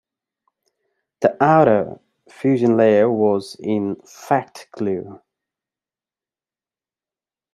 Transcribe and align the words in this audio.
The 1.19 1.37
outer 1.39 1.99
"fusion 2.27 2.75
layer" 2.75 3.07
was 3.11 3.55
in 3.59 3.97
fact 4.03 4.67
glue. 4.71 5.21